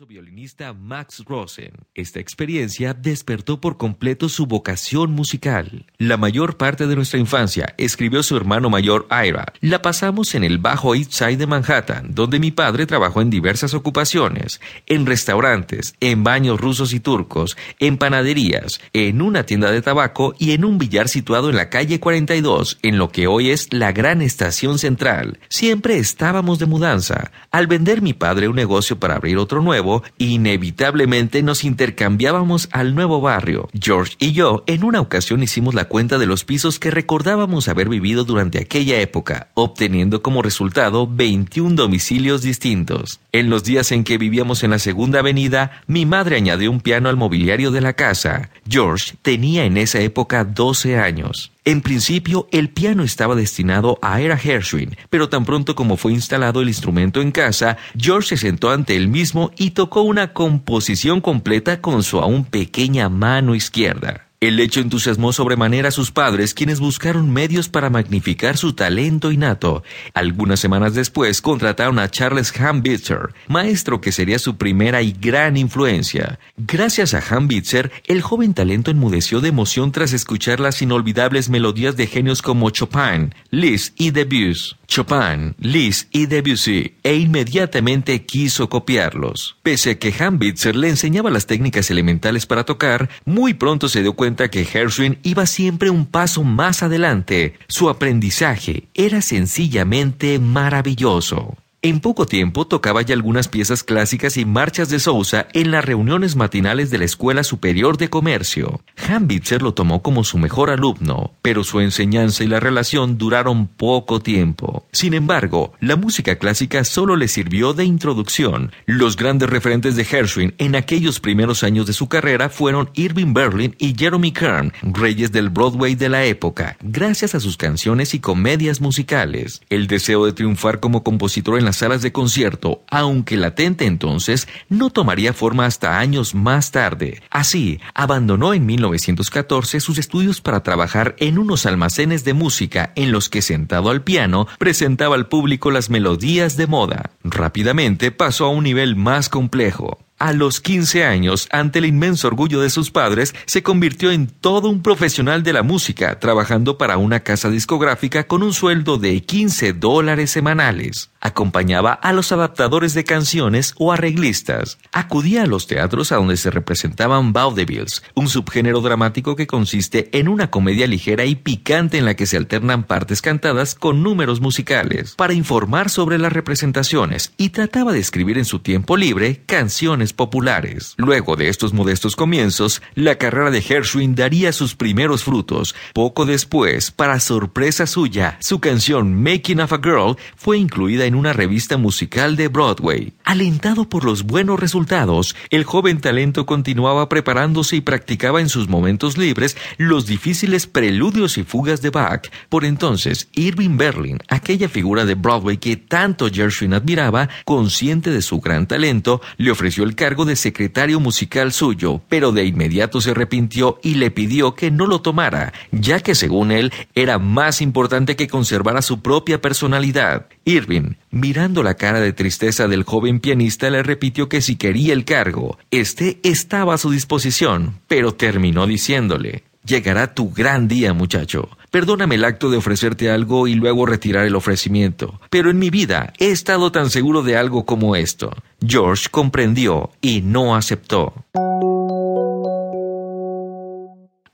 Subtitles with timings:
[0.00, 1.72] Violinista Max Rosen.
[1.94, 5.84] Esta experiencia despertó por completo su vocación musical.
[5.98, 10.58] La mayor parte de nuestra infancia, escribió su hermano mayor Ira, la pasamos en el
[10.58, 16.24] Bajo East Side de Manhattan, donde mi padre trabajó en diversas ocupaciones, en restaurantes, en
[16.24, 21.08] baños rusos y turcos, en panaderías, en una tienda de tabaco y en un billar
[21.08, 25.38] situado en la calle 42, en lo que hoy es la gran estación central.
[25.48, 27.30] Siempre estábamos de mudanza.
[27.50, 29.81] Al vender mi padre un negocio para abrir otro nuevo,
[30.18, 33.68] inevitablemente nos intercambiábamos al nuevo barrio.
[33.78, 37.88] George y yo en una ocasión hicimos la cuenta de los pisos que recordábamos haber
[37.88, 43.20] vivido durante aquella época, obteniendo como resultado 21 domicilios distintos.
[43.32, 47.08] En los días en que vivíamos en la segunda avenida, mi madre añadió un piano
[47.08, 48.50] al mobiliario de la casa.
[48.68, 51.52] George tenía en esa época 12 años.
[51.64, 56.60] En principio, el piano estaba destinado a Era Gershwin, pero tan pronto como fue instalado
[56.60, 61.80] el instrumento en casa, George se sentó ante él mismo y tocó una composición completa
[61.80, 64.31] con su aún pequeña mano izquierda.
[64.42, 69.84] El hecho entusiasmó sobremanera a sus padres, quienes buscaron medios para magnificar su talento innato.
[70.14, 76.40] Algunas semanas después contrataron a Charles Hambitzer, maestro que sería su primera y gran influencia.
[76.56, 82.08] Gracias a Hambitzer, el joven talento enmudeció de emoción tras escuchar las inolvidables melodías de
[82.08, 84.74] genios como Chopin, Liszt y Debussy.
[84.88, 89.56] Chopin, Liszt y Debussy, e inmediatamente quiso copiarlos.
[89.62, 94.12] Pese a que Hambitzer le enseñaba las técnicas elementales para tocar, muy pronto se dio
[94.12, 97.54] cuenta que Gershwin iba siempre un paso más adelante.
[97.68, 101.56] Su aprendizaje era sencillamente maravilloso.
[101.84, 106.36] En poco tiempo tocaba ya algunas piezas clásicas y marchas de Sousa en las reuniones
[106.36, 108.82] matinales de la Escuela Superior de Comercio.
[109.08, 114.20] Hambitzer lo tomó como su mejor alumno, pero su enseñanza y la relación duraron poco
[114.20, 114.86] tiempo.
[114.92, 118.70] Sin embargo, la música clásica solo le sirvió de introducción.
[118.86, 123.74] Los grandes referentes de Gershwin en aquellos primeros años de su carrera fueron Irving Berlin
[123.80, 128.80] y Jeremy Kern, reyes del Broadway de la época, gracias a sus canciones y comedias
[128.80, 129.62] musicales.
[129.68, 134.90] El deseo de triunfar como compositor en la salas de concierto, aunque latente entonces, no
[134.90, 137.22] tomaría forma hasta años más tarde.
[137.30, 143.28] Así, abandonó en 1914 sus estudios para trabajar en unos almacenes de música en los
[143.28, 147.10] que sentado al piano presentaba al público las melodías de moda.
[147.24, 149.98] Rápidamente pasó a un nivel más complejo.
[150.22, 154.68] A los 15 años, ante el inmenso orgullo de sus padres, se convirtió en todo
[154.68, 159.72] un profesional de la música, trabajando para una casa discográfica con un sueldo de 15
[159.72, 161.10] dólares semanales.
[161.20, 164.78] Acompañaba a los adaptadores de canciones o arreglistas.
[164.92, 170.50] Acudía a los teatros donde se representaban vaudevilles, un subgénero dramático que consiste en una
[170.50, 175.32] comedia ligera y picante en la que se alternan partes cantadas con números musicales, para
[175.32, 180.94] informar sobre las representaciones y trataba de escribir en su tiempo libre canciones populares.
[180.96, 185.74] Luego de estos modestos comienzos, la carrera de Gershwin daría sus primeros frutos.
[185.94, 191.32] Poco después, para sorpresa suya, su canción Making of a Girl fue incluida en una
[191.32, 193.12] revista musical de Broadway.
[193.24, 199.16] Alentado por los buenos resultados, el joven talento continuaba preparándose y practicaba en sus momentos
[199.16, 202.28] libres los difíciles preludios y fugas de Bach.
[202.48, 208.40] Por entonces, Irving Berlin, aquella figura de Broadway que tanto Gershwin admiraba, consciente de su
[208.40, 213.78] gran talento, le ofreció el cargo de secretario musical suyo, pero de inmediato se arrepintió
[213.84, 218.26] y le pidió que no lo tomara, ya que según él era más importante que
[218.26, 220.26] conservara su propia personalidad.
[220.44, 225.04] Irving, mirando la cara de tristeza del joven pianista, le repitió que si quería el
[225.04, 231.48] cargo, este estaba a su disposición, pero terminó diciéndole Llegará tu gran día, muchacho.
[231.72, 236.12] Perdóname el acto de ofrecerte algo y luego retirar el ofrecimiento, pero en mi vida
[236.18, 238.30] he estado tan seguro de algo como esto.
[238.60, 241.14] George comprendió y no aceptó.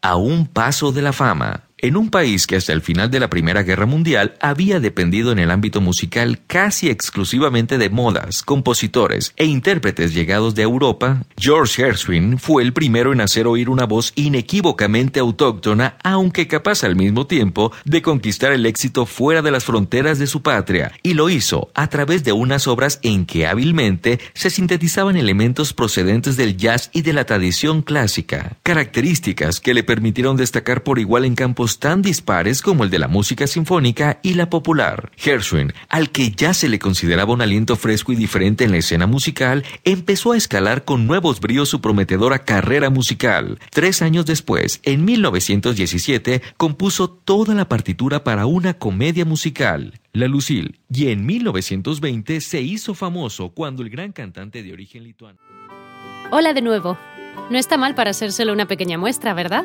[0.02, 1.67] A un paso de la fama.
[1.80, 5.38] En un país que hasta el final de la Primera Guerra Mundial había dependido en
[5.38, 12.40] el ámbito musical casi exclusivamente de modas, compositores e intérpretes llegados de Europa, George Gershwin
[12.40, 17.70] fue el primero en hacer oír una voz inequívocamente autóctona, aunque capaz al mismo tiempo
[17.84, 21.86] de conquistar el éxito fuera de las fronteras de su patria, y lo hizo a
[21.86, 27.12] través de unas obras en que hábilmente se sintetizaban elementos procedentes del jazz y de
[27.12, 32.84] la tradición clásica, características que le permitieron destacar por igual en campos tan dispares como
[32.84, 35.12] el de la música sinfónica y la popular.
[35.16, 39.06] Gershwin, al que ya se le consideraba un aliento fresco y diferente en la escena
[39.06, 43.58] musical, empezó a escalar con nuevos bríos su prometedora carrera musical.
[43.70, 50.80] Tres años después, en 1917, compuso toda la partitura para una comedia musical, La Lucille,
[50.90, 55.38] y en 1920 se hizo famoso cuando el gran cantante de origen lituano.
[56.30, 56.96] Hola de nuevo.
[57.50, 59.64] No está mal para solo una pequeña muestra, ¿verdad?